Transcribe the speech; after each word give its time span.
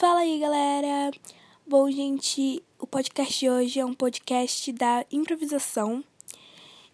Fala 0.00 0.20
aí, 0.20 0.38
galera! 0.38 1.10
Bom, 1.66 1.90
gente, 1.90 2.62
o 2.78 2.86
podcast 2.86 3.38
de 3.38 3.50
hoje 3.50 3.80
é 3.80 3.84
um 3.84 3.92
podcast 3.92 4.72
da 4.72 5.04
improvisação. 5.12 6.02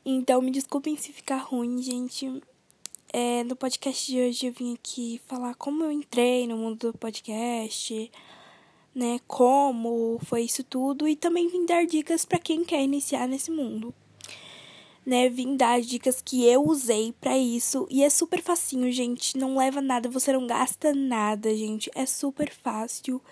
Então, 0.04 0.42
me 0.42 0.50
desculpem 0.50 0.96
se 0.96 1.12
ficar 1.12 1.36
ruim, 1.36 1.80
gente. 1.80 2.42
É, 3.12 3.44
no 3.44 3.54
podcast 3.54 4.10
de 4.10 4.20
hoje 4.20 4.48
eu 4.48 4.52
vim 4.52 4.74
aqui 4.74 5.20
falar 5.24 5.54
como 5.54 5.84
eu 5.84 5.92
entrei 5.92 6.48
no 6.48 6.56
mundo 6.56 6.90
do 6.90 6.98
podcast, 6.98 8.10
né? 8.92 9.20
Como 9.28 10.18
foi 10.24 10.42
isso 10.42 10.64
tudo 10.64 11.06
e 11.06 11.14
também 11.14 11.46
vim 11.46 11.64
dar 11.64 11.86
dicas 11.86 12.24
para 12.24 12.40
quem 12.40 12.64
quer 12.64 12.82
iniciar 12.82 13.28
nesse 13.28 13.52
mundo 13.52 13.94
né, 15.06 15.28
vim 15.28 15.56
dar 15.56 15.80
dicas 15.80 16.20
que 16.20 16.44
eu 16.44 16.66
usei 16.66 17.14
para 17.20 17.38
isso 17.38 17.86
e 17.88 18.02
é 18.02 18.10
super 18.10 18.42
facinho, 18.42 18.90
gente, 18.90 19.38
não 19.38 19.56
leva 19.56 19.80
nada, 19.80 20.08
você 20.08 20.32
não 20.32 20.48
gasta 20.48 20.92
nada, 20.92 21.56
gente, 21.56 21.88
é 21.94 22.04
super 22.04 22.52
fácil. 22.52 23.22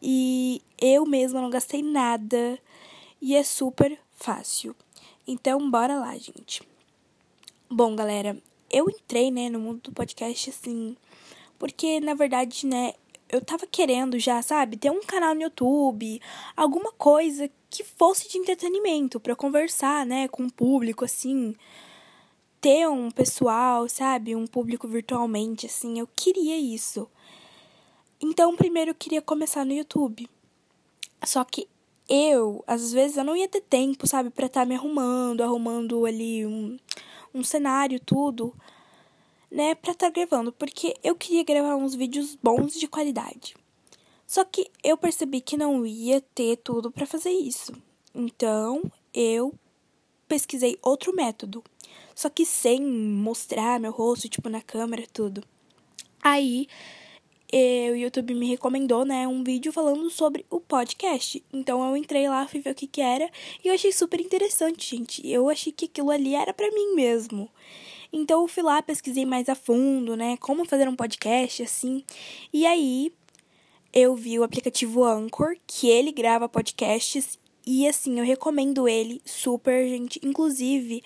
E 0.00 0.62
eu 0.80 1.04
mesma 1.04 1.42
não 1.42 1.50
gastei 1.50 1.82
nada 1.82 2.58
e 3.20 3.36
é 3.36 3.44
super 3.44 3.96
fácil. 4.16 4.74
Então, 5.28 5.70
bora 5.70 5.96
lá, 5.96 6.16
gente. 6.16 6.62
Bom, 7.70 7.94
galera, 7.94 8.36
eu 8.70 8.88
entrei, 8.88 9.30
né, 9.30 9.50
no 9.50 9.60
mundo 9.60 9.82
do 9.82 9.92
podcast 9.92 10.48
assim, 10.48 10.96
porque 11.58 12.00
na 12.00 12.14
verdade, 12.14 12.66
né, 12.66 12.94
eu 13.28 13.40
tava 13.44 13.66
querendo 13.66 14.18
já, 14.18 14.40
sabe, 14.40 14.78
ter 14.78 14.90
um 14.90 15.02
canal 15.02 15.34
no 15.34 15.42
YouTube, 15.42 16.20
alguma 16.56 16.90
coisa 16.92 17.50
que 17.72 17.82
fosse 17.82 18.28
de 18.28 18.36
entretenimento 18.36 19.18
para 19.18 19.34
conversar, 19.34 20.04
né, 20.04 20.28
com 20.28 20.44
o 20.44 20.52
público 20.52 21.06
assim, 21.06 21.56
ter 22.60 22.86
um 22.86 23.10
pessoal, 23.10 23.88
sabe, 23.88 24.36
um 24.36 24.46
público 24.46 24.86
virtualmente 24.86 25.64
assim. 25.64 25.98
Eu 25.98 26.06
queria 26.14 26.58
isso. 26.58 27.08
Então, 28.20 28.54
primeiro 28.54 28.90
eu 28.90 28.94
queria 28.94 29.22
começar 29.22 29.64
no 29.64 29.72
YouTube. 29.72 30.28
Só 31.24 31.42
que 31.44 31.66
eu, 32.06 32.62
às 32.66 32.92
vezes, 32.92 33.16
eu 33.16 33.24
não 33.24 33.34
ia 33.34 33.48
ter 33.48 33.62
tempo, 33.62 34.06
sabe, 34.06 34.28
para 34.28 34.46
estar 34.46 34.60
tá 34.60 34.66
me 34.66 34.74
arrumando, 34.74 35.40
arrumando 35.40 36.04
ali 36.04 36.44
um, 36.44 36.76
um 37.34 37.42
cenário, 37.42 37.98
tudo 37.98 38.54
né, 39.50 39.74
para 39.74 39.92
estar 39.92 40.10
tá 40.10 40.12
gravando, 40.12 40.52
porque 40.52 40.94
eu 41.02 41.14
queria 41.14 41.44
gravar 41.44 41.76
uns 41.76 41.94
vídeos 41.94 42.36
bons 42.42 42.72
de 42.72 42.86
qualidade. 42.86 43.54
Só 44.32 44.46
que 44.46 44.70
eu 44.82 44.96
percebi 44.96 45.42
que 45.42 45.58
não 45.58 45.84
ia 45.84 46.18
ter 46.34 46.56
tudo 46.56 46.90
para 46.90 47.04
fazer 47.04 47.28
isso. 47.28 47.70
Então, 48.14 48.82
eu 49.12 49.52
pesquisei 50.26 50.78
outro 50.80 51.14
método, 51.14 51.62
só 52.14 52.30
que 52.30 52.46
sem 52.46 52.82
mostrar 52.82 53.78
meu 53.78 53.92
rosto, 53.92 54.30
tipo, 54.30 54.48
na 54.48 54.62
câmera, 54.62 55.04
tudo. 55.12 55.44
Aí, 56.22 56.66
o 57.52 57.94
YouTube 57.94 58.32
me 58.32 58.48
recomendou, 58.48 59.04
né, 59.04 59.28
um 59.28 59.44
vídeo 59.44 59.70
falando 59.70 60.08
sobre 60.08 60.46
o 60.48 60.58
podcast. 60.58 61.44
Então 61.52 61.86
eu 61.86 61.94
entrei 61.94 62.26
lá, 62.26 62.48
fui 62.48 62.60
ver 62.60 62.70
o 62.70 62.74
que 62.74 62.86
que 62.86 63.02
era 63.02 63.30
e 63.62 63.68
eu 63.68 63.74
achei 63.74 63.92
super 63.92 64.18
interessante, 64.18 64.96
gente. 64.96 65.28
Eu 65.28 65.50
achei 65.50 65.70
que 65.70 65.84
aquilo 65.84 66.10
ali 66.10 66.34
era 66.34 66.54
para 66.54 66.70
mim 66.70 66.94
mesmo. 66.94 67.50
Então 68.10 68.40
eu 68.40 68.48
fui 68.48 68.62
lá, 68.62 68.80
pesquisei 68.80 69.26
mais 69.26 69.50
a 69.50 69.54
fundo, 69.54 70.16
né? 70.16 70.38
Como 70.38 70.64
fazer 70.64 70.88
um 70.88 70.96
podcast 70.96 71.62
assim. 71.62 72.02
E 72.50 72.64
aí 72.64 73.12
eu 73.92 74.14
vi 74.14 74.38
o 74.38 74.42
aplicativo 74.42 75.04
Anchor, 75.04 75.56
que 75.66 75.88
ele 75.88 76.12
grava 76.12 76.48
podcasts. 76.48 77.38
E 77.66 77.86
assim, 77.86 78.18
eu 78.18 78.24
recomendo 78.24 78.88
ele 78.88 79.20
super, 79.24 79.88
gente. 79.88 80.20
Inclusive, 80.22 81.02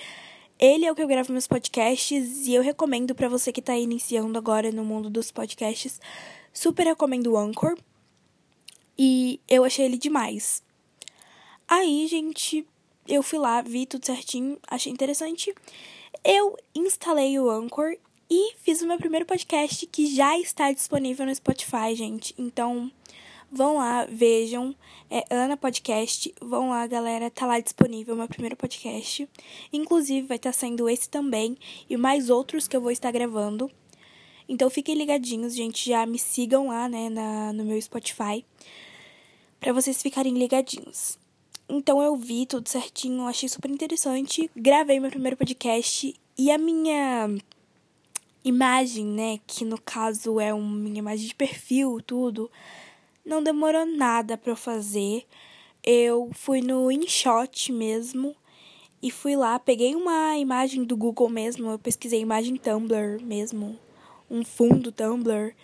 ele 0.58 0.84
é 0.84 0.92
o 0.92 0.94
que 0.94 1.02
eu 1.02 1.08
gravo 1.08 1.32
meus 1.32 1.46
podcasts. 1.46 2.46
E 2.46 2.54
eu 2.54 2.62
recomendo 2.62 3.14
para 3.14 3.28
você 3.28 3.52
que 3.52 3.62
tá 3.62 3.76
iniciando 3.76 4.38
agora 4.38 4.70
no 4.70 4.84
mundo 4.84 5.10
dos 5.10 5.30
podcasts. 5.30 6.00
Super 6.52 6.86
recomendo 6.86 7.32
o 7.32 7.36
Anchor. 7.36 7.76
E 8.98 9.40
eu 9.48 9.64
achei 9.64 9.84
ele 9.84 9.98
demais. 9.98 10.62
Aí, 11.68 12.06
gente, 12.06 12.66
eu 13.06 13.22
fui 13.22 13.38
lá, 13.38 13.60
vi 13.60 13.84
tudo 13.84 14.06
certinho, 14.06 14.58
achei 14.68 14.92
interessante 14.92 15.52
eu 16.26 16.56
instalei 16.74 17.38
o 17.38 17.48
Anchor 17.48 17.96
e 18.28 18.54
fiz 18.56 18.82
o 18.82 18.86
meu 18.86 18.98
primeiro 18.98 19.24
podcast 19.24 19.86
que 19.86 20.06
já 20.06 20.38
está 20.38 20.72
disponível 20.72 21.24
no 21.26 21.34
Spotify, 21.34 21.94
gente. 21.94 22.34
Então, 22.36 22.90
vão 23.50 23.76
lá, 23.76 24.06
vejam. 24.06 24.74
É 25.08 25.24
Ana 25.30 25.56
Podcast. 25.56 26.34
Vão 26.40 26.70
lá, 26.70 26.86
galera. 26.86 27.30
Tá 27.30 27.46
lá 27.46 27.60
disponível 27.60 28.16
meu 28.16 28.26
primeiro 28.28 28.56
podcast. 28.56 29.28
Inclusive, 29.72 30.26
vai 30.26 30.36
estar 30.36 30.50
tá 30.50 30.58
saindo 30.58 30.88
esse 30.88 31.08
também 31.08 31.56
e 31.88 31.96
mais 31.96 32.28
outros 32.28 32.66
que 32.66 32.76
eu 32.76 32.80
vou 32.80 32.90
estar 32.90 33.12
gravando. 33.12 33.70
Então, 34.48 34.68
fiquem 34.68 34.96
ligadinhos, 34.96 35.54
gente. 35.54 35.88
Já 35.88 36.04
me 36.04 36.18
sigam 36.18 36.68
lá, 36.68 36.88
né, 36.88 37.08
na, 37.08 37.52
no 37.52 37.64
meu 37.64 37.80
Spotify. 37.80 38.44
Pra 39.60 39.72
vocês 39.72 40.02
ficarem 40.02 40.36
ligadinhos. 40.36 41.18
Então 41.68 42.00
eu 42.00 42.14
vi 42.14 42.46
tudo 42.46 42.68
certinho, 42.68 43.26
achei 43.26 43.48
super 43.48 43.70
interessante. 43.70 44.48
Gravei 44.54 45.00
meu 45.00 45.10
primeiro 45.10 45.36
podcast 45.36 46.14
e 46.38 46.50
a 46.50 46.58
minha 46.58 47.28
imagem, 48.48 49.04
né, 49.04 49.40
que 49.46 49.64
no 49.64 49.80
caso 49.80 50.40
é 50.40 50.54
uma 50.54 50.88
imagem 50.88 51.26
de 51.26 51.34
perfil, 51.34 52.00
tudo, 52.06 52.50
não 53.24 53.42
demorou 53.42 53.84
nada 53.84 54.36
para 54.36 54.52
eu 54.52 54.56
fazer. 54.56 55.26
Eu 55.82 56.30
fui 56.32 56.60
no 56.60 56.90
InShot 56.90 57.72
mesmo 57.72 58.34
e 59.02 59.10
fui 59.10 59.36
lá, 59.36 59.58
peguei 59.58 59.94
uma 59.94 60.36
imagem 60.36 60.84
do 60.84 60.96
Google 60.96 61.28
mesmo, 61.28 61.70
eu 61.70 61.78
pesquisei 61.78 62.20
imagem 62.20 62.56
Tumblr 62.56 63.22
mesmo, 63.22 63.78
um 64.30 64.44
fundo 64.44 64.90
Tumblr 64.90 65.54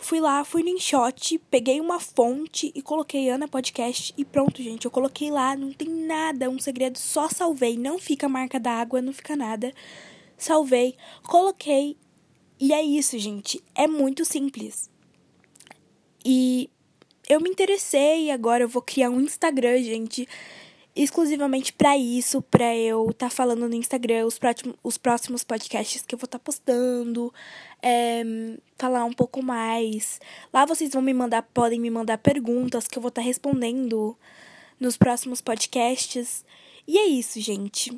Fui 0.00 0.20
lá, 0.20 0.44
fui 0.44 0.62
no 0.62 0.68
InShot, 0.68 1.38
peguei 1.50 1.80
uma 1.80 1.98
fonte 1.98 2.70
e 2.72 2.80
coloquei 2.80 3.28
Ana 3.28 3.48
Podcast 3.48 4.14
e 4.16 4.24
pronto, 4.24 4.62
gente. 4.62 4.84
Eu 4.84 4.92
coloquei 4.92 5.28
lá, 5.28 5.56
não 5.56 5.72
tem 5.72 5.88
nada, 5.88 6.48
um 6.48 6.58
segredo, 6.58 6.96
só 6.96 7.28
salvei. 7.28 7.76
Não 7.76 7.98
fica 7.98 8.28
marca 8.28 8.60
d'água, 8.60 9.02
não 9.02 9.12
fica 9.12 9.34
nada. 9.34 9.74
Salvei, 10.36 10.96
coloquei 11.24 11.96
e 12.60 12.72
é 12.72 12.82
isso, 12.82 13.18
gente. 13.18 13.62
É 13.74 13.86
muito 13.86 14.24
simples. 14.24 14.90
E 16.24 16.68
eu 17.28 17.40
me 17.40 17.50
interessei 17.50 18.30
agora 18.30 18.64
eu 18.64 18.68
vou 18.68 18.82
criar 18.82 19.10
um 19.10 19.20
Instagram, 19.20 19.82
gente 19.82 20.28
exclusivamente 20.98 21.72
para 21.72 21.96
isso, 21.96 22.42
para 22.42 22.76
eu 22.76 23.10
estar 23.10 23.28
tá 23.28 23.30
falando 23.30 23.68
no 23.68 23.74
Instagram 23.74 24.26
os, 24.26 24.36
próximos, 24.36 24.76
os 24.82 24.98
próximos 24.98 25.44
podcasts 25.44 26.02
que 26.02 26.12
eu 26.12 26.18
vou 26.18 26.24
estar 26.24 26.40
tá 26.40 26.44
postando, 26.44 27.32
é, 27.80 28.24
falar 28.76 29.04
um 29.04 29.12
pouco 29.12 29.40
mais. 29.40 30.20
Lá 30.52 30.64
vocês 30.64 30.90
vão 30.90 31.00
me 31.00 31.14
mandar, 31.14 31.42
podem 31.42 31.80
me 31.80 31.88
mandar 31.88 32.18
perguntas 32.18 32.88
que 32.88 32.98
eu 32.98 33.02
vou 33.02 33.10
estar 33.10 33.22
tá 33.22 33.26
respondendo 33.26 34.18
nos 34.80 34.96
próximos 34.96 35.40
podcasts. 35.40 36.44
E 36.86 36.98
é 36.98 37.06
isso, 37.06 37.40
gente. 37.40 37.96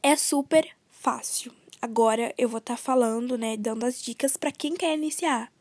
É 0.00 0.14
super 0.14 0.68
fácil. 0.88 1.52
Agora 1.82 2.32
eu 2.38 2.48
vou 2.48 2.58
estar 2.58 2.76
tá 2.76 2.80
falando, 2.80 3.36
né, 3.36 3.56
dando 3.56 3.84
as 3.84 4.00
dicas 4.00 4.36
para 4.36 4.52
quem 4.52 4.74
quer 4.74 4.94
iniciar. 4.94 5.52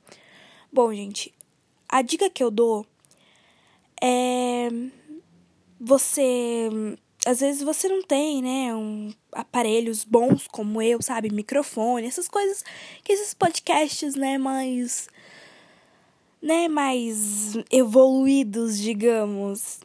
Bom, 0.72 0.94
gente, 0.94 1.34
a 1.90 2.04
dica 2.04 2.30
que 2.30 2.44
eu 2.44 2.52
dou 2.52 2.86
é 4.00 4.70
você 5.80 6.70
às 7.26 7.40
vezes 7.40 7.64
você 7.64 7.88
não 7.88 8.04
tem, 8.04 8.42
né, 8.42 8.74
um 8.76 9.12
aparelhos 9.32 10.04
bons 10.04 10.48
como 10.48 10.80
eu, 10.80 11.02
sabe, 11.02 11.34
microfone, 11.34 12.08
essas 12.08 12.28
coisas 12.28 12.64
que 13.03 13.14
esses 13.14 13.34
podcasts, 13.34 14.14
né, 14.14 14.38
mais 14.38 15.08
né, 16.40 16.68
mais 16.68 17.53
evoluídos, 17.72 18.78
digamos. 18.78 19.80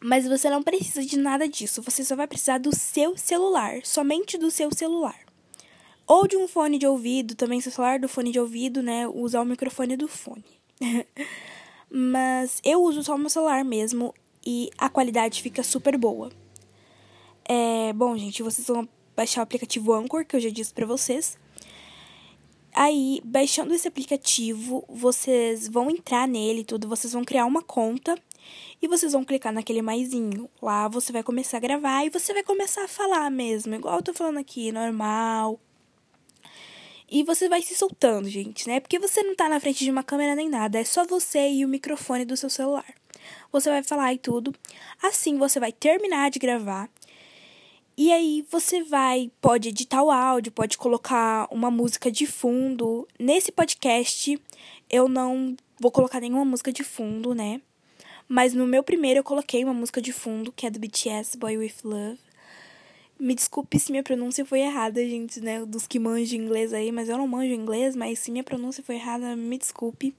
Mas 0.00 0.26
você 0.26 0.48
não 0.50 0.62
precisa 0.62 1.04
de 1.04 1.16
nada 1.16 1.48
disso, 1.48 1.82
você 1.82 2.04
só 2.04 2.14
vai 2.14 2.28
precisar 2.28 2.58
do 2.58 2.74
seu 2.74 3.16
celular, 3.16 3.80
somente 3.84 4.38
do 4.38 4.50
seu 4.50 4.70
celular. 4.72 5.21
Ou 6.06 6.26
de 6.26 6.36
um 6.36 6.48
fone 6.48 6.78
de 6.78 6.86
ouvido, 6.86 7.34
também 7.34 7.60
se 7.60 7.70
falar 7.70 7.98
do 7.98 8.08
fone 8.08 8.32
de 8.32 8.40
ouvido, 8.40 8.82
né, 8.82 9.06
usar 9.08 9.40
o 9.40 9.44
microfone 9.44 9.96
do 9.96 10.08
fone. 10.08 10.44
Mas 11.90 12.60
eu 12.64 12.82
uso 12.82 13.02
só 13.02 13.14
o 13.14 13.18
meu 13.18 13.30
celular 13.30 13.64
mesmo 13.64 14.14
e 14.44 14.70
a 14.78 14.88
qualidade 14.88 15.42
fica 15.42 15.62
super 15.62 15.96
boa. 15.96 16.30
É, 17.44 17.92
bom, 17.92 18.16
gente, 18.16 18.42
vocês 18.42 18.66
vão 18.66 18.88
baixar 19.14 19.40
o 19.40 19.44
aplicativo 19.44 19.92
Anchor, 19.92 20.24
que 20.24 20.36
eu 20.36 20.40
já 20.40 20.50
disse 20.50 20.72
para 20.72 20.86
vocês. 20.86 21.38
Aí, 22.74 23.20
baixando 23.22 23.74
esse 23.74 23.86
aplicativo, 23.86 24.82
vocês 24.88 25.68
vão 25.68 25.90
entrar 25.90 26.26
nele 26.26 26.64
tudo, 26.64 26.88
vocês 26.88 27.12
vão 27.12 27.22
criar 27.22 27.44
uma 27.44 27.62
conta 27.62 28.18
e 28.80 28.88
vocês 28.88 29.12
vão 29.12 29.24
clicar 29.24 29.52
naquele 29.52 29.82
maisinho. 29.82 30.48
Lá 30.60 30.88
você 30.88 31.12
vai 31.12 31.22
começar 31.22 31.58
a 31.58 31.60
gravar 31.60 32.06
e 32.06 32.10
você 32.10 32.32
vai 32.32 32.42
começar 32.42 32.84
a 32.84 32.88
falar 32.88 33.30
mesmo, 33.30 33.74
igual 33.74 33.96
eu 33.96 34.02
tô 34.02 34.14
falando 34.14 34.38
aqui, 34.38 34.72
normal. 34.72 35.60
E 37.12 37.22
você 37.22 37.48
vai 37.48 37.62
se 37.62 37.74
soltando, 37.76 38.28
gente, 38.28 38.66
né? 38.66 38.80
Porque 38.80 38.98
você 38.98 39.22
não 39.22 39.36
tá 39.36 39.48
na 39.48 39.60
frente 39.60 39.84
de 39.84 39.90
uma 39.90 40.02
câmera 40.02 40.34
nem 40.34 40.48
nada, 40.48 40.80
é 40.80 40.84
só 40.84 41.04
você 41.04 41.50
e 41.50 41.64
o 41.64 41.68
microfone 41.68 42.24
do 42.24 42.36
seu 42.36 42.50
celular 42.50 42.86
você 43.52 43.68
vai 43.68 43.82
falar 43.82 44.14
e 44.14 44.18
tudo. 44.18 44.54
Assim 45.02 45.36
você 45.36 45.60
vai 45.60 45.70
terminar 45.70 46.30
de 46.30 46.38
gravar. 46.38 46.88
E 47.96 48.10
aí 48.10 48.44
você 48.50 48.82
vai, 48.82 49.30
pode 49.40 49.68
editar 49.68 50.02
o 50.02 50.10
áudio, 50.10 50.50
pode 50.50 50.78
colocar 50.78 51.46
uma 51.50 51.70
música 51.70 52.10
de 52.10 52.26
fundo. 52.26 53.06
Nesse 53.18 53.52
podcast, 53.52 54.40
eu 54.88 55.08
não 55.08 55.54
vou 55.78 55.90
colocar 55.90 56.18
nenhuma 56.18 56.44
música 56.44 56.72
de 56.72 56.82
fundo, 56.82 57.34
né? 57.34 57.60
Mas 58.26 58.54
no 58.54 58.66
meu 58.66 58.82
primeiro 58.82 59.20
eu 59.20 59.24
coloquei 59.24 59.62
uma 59.62 59.74
música 59.74 60.00
de 60.00 60.12
fundo, 60.12 60.50
que 60.50 60.66
é 60.66 60.70
do 60.70 60.80
BTS, 60.80 61.36
Boy 61.36 61.58
With 61.58 61.74
Love. 61.84 62.18
Me 63.22 63.36
desculpe 63.36 63.78
se 63.78 63.92
minha 63.92 64.02
pronúncia 64.02 64.44
foi 64.44 64.62
errada, 64.62 65.00
gente, 65.00 65.40
né? 65.40 65.64
Dos 65.64 65.86
que 65.86 65.96
manjam 65.96 66.40
inglês 66.40 66.72
aí, 66.72 66.90
mas 66.90 67.08
eu 67.08 67.16
não 67.16 67.28
manjo 67.28 67.54
inglês, 67.54 67.94
mas 67.94 68.18
se 68.18 68.32
minha 68.32 68.42
pronúncia 68.42 68.82
foi 68.82 68.96
errada, 68.96 69.36
me 69.36 69.56
desculpe. 69.56 70.12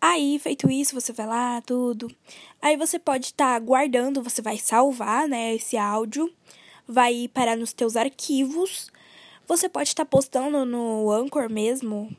Aí, 0.00 0.38
feito 0.38 0.70
isso, 0.70 0.94
você 0.94 1.12
vai 1.12 1.26
lá, 1.26 1.60
tudo. 1.62 2.08
Aí 2.62 2.76
você 2.76 2.96
pode 2.96 3.26
estar 3.26 3.54
tá 3.54 3.58
guardando, 3.58 4.22
você 4.22 4.40
vai 4.40 4.56
salvar, 4.56 5.26
né, 5.26 5.56
esse 5.56 5.76
áudio, 5.76 6.32
vai 6.86 7.28
parar 7.34 7.56
nos 7.56 7.72
teus 7.72 7.96
arquivos. 7.96 8.88
Você 9.48 9.68
pode 9.68 9.88
estar 9.88 10.04
tá 10.04 10.08
postando 10.08 10.64
no 10.64 11.10
Anchor 11.10 11.50
mesmo, 11.50 12.16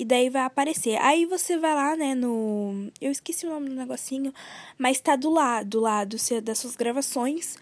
e 0.00 0.04
daí 0.04 0.30
vai 0.30 0.42
aparecer. 0.42 0.96
Aí 1.00 1.26
você 1.26 1.56
vai 1.58 1.76
lá, 1.76 1.94
né, 1.94 2.12
no. 2.12 2.90
Eu 3.00 3.12
esqueci 3.12 3.46
o 3.46 3.50
nome 3.50 3.68
do 3.68 3.76
negocinho, 3.76 4.34
mas 4.76 5.00
tá 5.00 5.14
do 5.14 5.30
lado, 5.30 5.68
do 5.68 5.80
lado 5.80 6.16
das 6.42 6.58
suas 6.58 6.74
gravações. 6.74 7.56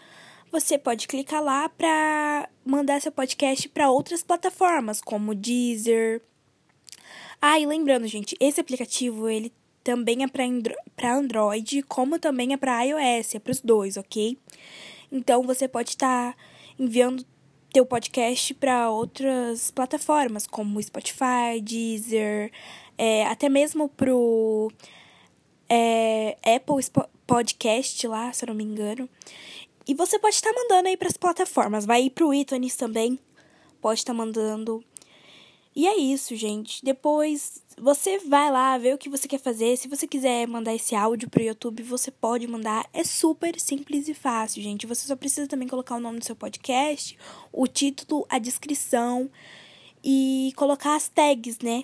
Você 0.55 0.77
pode 0.77 1.05
clicar 1.05 1.43
lá 1.43 1.67
pra 1.67 2.47
mandar 2.65 3.01
seu 3.01 3.11
podcast 3.11 3.67
para 3.67 3.91
outras 3.91 4.23
plataformas, 4.23 5.01
como 5.01 5.35
Deezer. 5.35 6.21
Ah, 7.41 7.59
e 7.59 7.65
lembrando, 7.65 8.07
gente, 8.07 8.37
esse 8.39 8.61
aplicativo 8.61 9.27
ele 9.27 9.51
também 9.83 10.23
é 10.23 10.27
para 10.29 11.13
Android, 11.13 11.83
como 11.83 12.17
também 12.17 12.53
é 12.53 12.57
para 12.57 12.83
iOS, 12.83 13.35
é 13.35 13.39
para 13.39 13.51
os 13.51 13.59
dois, 13.59 13.97
ok? 13.97 14.37
Então 15.11 15.43
você 15.43 15.67
pode 15.67 15.89
estar 15.89 16.31
tá 16.31 16.37
enviando 16.79 17.25
teu 17.73 17.85
podcast 17.85 18.53
para 18.53 18.89
outras 18.89 19.71
plataformas, 19.71 20.47
como 20.47 20.81
Spotify, 20.81 21.59
Deezer, 21.61 22.49
é, 22.97 23.25
até 23.25 23.49
mesmo 23.49 23.89
pro 23.89 24.71
é, 25.67 26.37
Apple 26.55 26.77
Podcast 27.27 28.07
lá, 28.07 28.31
se 28.31 28.45
eu 28.45 28.47
não 28.47 28.55
me 28.55 28.63
engano. 28.63 29.09
E 29.87 29.93
você 29.93 30.17
pode 30.17 30.35
estar 30.35 30.51
tá 30.51 30.59
mandando 30.59 30.87
aí 30.87 30.97
para 30.97 31.07
as 31.07 31.17
plataformas, 31.17 31.85
vai 31.85 32.03
ir 32.03 32.09
pro 32.09 32.33
iTunes 32.33 32.75
também, 32.75 33.19
pode 33.81 33.99
estar 33.99 34.13
tá 34.13 34.17
mandando. 34.17 34.83
E 35.75 35.87
é 35.87 35.97
isso, 35.97 36.35
gente. 36.35 36.83
Depois 36.83 37.61
você 37.77 38.17
vai 38.19 38.49
lá 38.49 38.77
ver 38.77 38.95
o 38.95 38.97
que 38.97 39.09
você 39.09 39.27
quer 39.27 39.39
fazer. 39.39 39.75
Se 39.75 39.89
você 39.89 40.07
quiser 40.07 40.47
mandar 40.47 40.73
esse 40.73 40.95
áudio 40.95 41.29
pro 41.29 41.43
YouTube, 41.43 41.83
você 41.83 42.09
pode 42.09 42.47
mandar. 42.47 42.87
É 42.93 43.03
super 43.03 43.59
simples 43.59 44.07
e 44.07 44.13
fácil, 44.13 44.63
gente. 44.63 44.87
Você 44.87 45.05
só 45.05 45.15
precisa 45.15 45.47
também 45.47 45.67
colocar 45.67 45.95
o 45.95 45.99
nome 45.99 46.19
do 46.19 46.25
seu 46.25 46.35
podcast, 46.35 47.17
o 47.51 47.67
título, 47.67 48.25
a 48.29 48.39
descrição 48.39 49.29
e 50.01 50.53
colocar 50.55 50.95
as 50.95 51.09
tags, 51.09 51.59
né? 51.59 51.83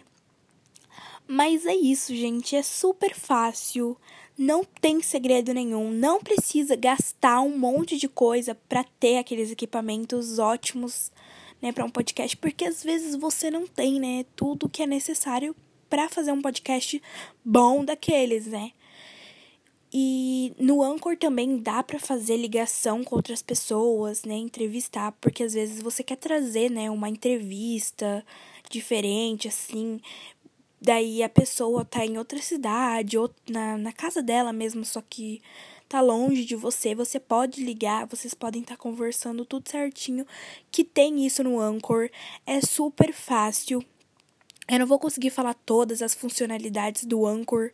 Mas 1.28 1.66
é 1.66 1.76
isso, 1.76 2.16
gente. 2.16 2.56
É 2.56 2.64
super 2.64 3.14
fácil. 3.14 3.98
Não 4.42 4.64
tem 4.64 5.04
segredo 5.04 5.54
nenhum. 5.54 5.92
Não 5.92 6.20
precisa 6.20 6.76
gastar 6.76 7.42
um 7.42 7.56
monte 7.56 7.96
de 7.96 8.08
coisa 8.08 8.56
para 8.56 8.84
ter 9.00 9.20
aqueles 9.20 9.52
equipamentos 9.52 10.40
ótimos, 10.40 11.12
né, 11.62 11.72
para 11.72 11.86
um 11.86 11.92
podcast, 11.92 12.36
porque 12.38 12.66
às 12.66 12.84
vezes 12.84 13.16
você 13.16 13.52
não 13.52 13.68
tem, 13.68 14.00
né, 14.00 14.26
tudo 14.36 14.68
que 14.68 14.82
é 14.82 14.88
necessário 14.88 15.56
para 15.88 16.10
fazer 16.10 16.32
um 16.32 16.42
podcast 16.42 17.00
bom 17.46 17.86
daqueles, 17.86 18.48
né? 18.48 18.72
E 19.94 20.54
no 20.58 20.82
Anchor 20.82 21.16
também 21.16 21.58
dá 21.58 21.84
para 21.84 22.00
fazer 22.00 22.36
ligação 22.36 23.04
com 23.04 23.18
outras 23.18 23.44
pessoas, 23.44 24.24
né, 24.24 24.34
entrevistar, 24.34 25.12
porque 25.22 25.44
às 25.44 25.54
vezes 25.54 25.84
você 25.84 26.04
quer 26.04 26.16
trazer, 26.16 26.72
né, 26.72 26.90
uma 26.90 27.10
entrevista 27.10 28.26
diferente 28.72 29.48
assim, 29.48 30.02
daí 30.82 31.22
a 31.22 31.30
pessoa 31.30 31.86
tá 31.86 32.06
em 32.06 32.18
outra 32.18 32.42
cidade 32.42 33.18
ou 33.18 33.30
na, 33.48 33.78
na 33.78 33.94
casa 33.94 34.22
dela 34.22 34.52
mesmo, 34.52 34.84
só 34.84 35.02
que 35.02 35.42
tá 35.88 36.02
longe 36.02 36.46
de 36.46 36.56
você, 36.56 36.96
você 36.96 37.20
pode 37.20 37.64
ligar, 37.64 38.08
vocês 38.08 38.34
podem 38.34 38.62
estar 38.62 38.76
tá 38.76 38.82
conversando 38.82 39.46
tudo 39.46 39.70
certinho, 39.70 40.26
que 40.72 40.84
tem 40.84 41.26
isso 41.26 41.44
no 41.44 41.60
Anchor, 41.60 42.10
é 42.46 42.62
super 42.62 43.14
fácil, 43.14 43.86
eu 44.68 44.80
não 44.80 44.88
vou 44.88 44.98
conseguir 44.98 45.30
falar 45.30 45.54
todas 45.54 46.02
as 46.02 46.16
funcionalidades 46.16 47.04
do 47.04 47.28
Anchor 47.28 47.72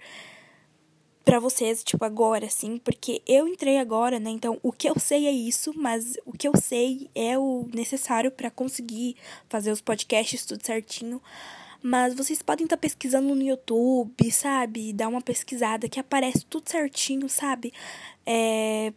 para 1.24 1.40
vocês, 1.40 1.84
tipo, 1.84 2.04
agora, 2.06 2.46
assim, 2.46 2.78
porque 2.78 3.22
eu 3.28 3.48
entrei 3.48 3.78
agora, 3.78 4.18
né? 4.18 4.30
Então, 4.30 4.58
o 4.64 4.72
que 4.72 4.90
eu 4.90 4.98
sei 4.98 5.28
é 5.28 5.32
isso, 5.32 5.74
mas 5.76 6.18
o 6.26 6.32
que 6.32 6.48
eu 6.48 6.54
sei 6.56 7.10
é 7.14 7.38
o 7.38 7.68
necessário 7.74 8.32
para 8.32 8.50
conseguir 8.50 9.18
fazer 9.50 9.72
os 9.72 9.82
podcasts 9.82 10.46
tudo 10.46 10.66
certinho. 10.66 11.22
Mas 11.82 12.16
vocês 12.16 12.42
podem 12.42 12.66
estar 12.66 12.78
tá 12.78 12.82
pesquisando 12.82 13.34
no 13.34 13.42
YouTube, 13.42 14.32
sabe? 14.32 14.94
Dar 14.94 15.08
uma 15.08 15.22
pesquisada 15.22 15.88
que 15.88 16.00
aparece 16.00 16.46
tudo 16.46 16.70
certinho, 16.70 17.30
sabe? 17.30 17.74
É, 18.26 18.92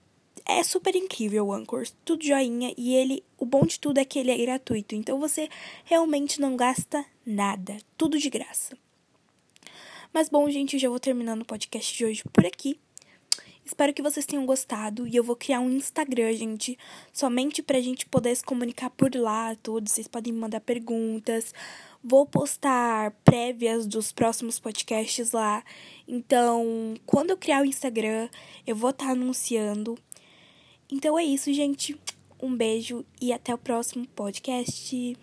é 0.46 0.62
super 0.62 0.94
incrível 0.94 1.46
o 1.46 1.52
Anchor, 1.52 1.86
tudo 2.04 2.24
joinha 2.24 2.74
e 2.76 2.94
ele, 2.94 3.22
o 3.38 3.44
bom 3.44 3.64
de 3.64 3.78
tudo 3.78 3.98
é 3.98 4.04
que 4.04 4.18
ele 4.18 4.30
é 4.30 4.38
gratuito, 4.38 4.94
então 4.94 5.18
você 5.18 5.48
realmente 5.84 6.40
não 6.40 6.56
gasta 6.56 7.04
nada, 7.24 7.76
tudo 7.96 8.18
de 8.18 8.28
graça. 8.28 8.76
Mas 10.12 10.28
bom, 10.28 10.48
gente, 10.50 10.74
eu 10.74 10.80
já 10.80 10.88
vou 10.88 10.98
terminando 10.98 11.42
o 11.42 11.46
podcast 11.46 11.96
de 11.96 12.04
hoje 12.04 12.24
por 12.32 12.44
aqui. 12.44 12.78
Espero 13.70 13.94
que 13.94 14.02
vocês 14.02 14.26
tenham 14.26 14.44
gostado 14.44 15.06
e 15.06 15.14
eu 15.14 15.22
vou 15.22 15.36
criar 15.36 15.60
um 15.60 15.70
Instagram, 15.70 16.32
gente, 16.32 16.76
somente 17.12 17.62
pra 17.62 17.80
gente 17.80 18.04
poder 18.04 18.34
se 18.34 18.42
comunicar 18.42 18.90
por 18.90 19.14
lá, 19.14 19.54
tudo. 19.62 19.88
Vocês 19.88 20.08
podem 20.08 20.32
me 20.32 20.40
mandar 20.40 20.60
perguntas. 20.60 21.54
Vou 22.02 22.26
postar 22.26 23.12
prévias 23.24 23.86
dos 23.86 24.10
próximos 24.10 24.58
podcasts 24.58 25.30
lá. 25.30 25.62
Então, 26.08 26.96
quando 27.06 27.30
eu 27.30 27.36
criar 27.36 27.62
o 27.62 27.64
Instagram, 27.64 28.28
eu 28.66 28.74
vou 28.74 28.90
estar 28.90 29.06
tá 29.06 29.12
anunciando. 29.12 29.96
Então 30.90 31.16
é 31.16 31.22
isso, 31.22 31.52
gente. 31.52 31.96
Um 32.42 32.56
beijo 32.56 33.06
e 33.22 33.32
até 33.32 33.54
o 33.54 33.58
próximo 33.58 34.04
podcast. 34.16 35.16